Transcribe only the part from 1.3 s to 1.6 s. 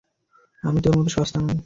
নই।